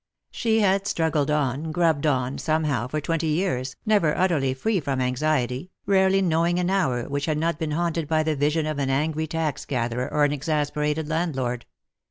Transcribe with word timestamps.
She 0.31 0.61
had 0.61 0.87
struggled 0.87 1.29
on, 1.29 1.71
grubbed 1.71 2.07
on, 2.07 2.39
somehow, 2.39 2.87
for 2.87 2.99
twenty 2.99 3.27
years, 3.27 3.75
never 3.85 4.17
utterly 4.17 4.55
free 4.55 4.79
from 4.79 4.99
anxiety, 4.99 5.69
rarely 5.85 6.23
knowing 6.23 6.57
an 6.57 6.71
hour 6.71 7.07
which 7.07 7.27
had 7.27 7.37
not 7.37 7.59
been 7.59 7.69
haunted 7.69 8.07
by 8.07 8.23
the 8.23 8.35
vision 8.35 8.65
of 8.65 8.79
an 8.79 8.89
angry 8.89 9.27
tax 9.27 9.63
gatherer 9.63 10.11
or 10.11 10.23
an 10.23 10.33
exasperated 10.33 11.07
landlord. 11.07 11.67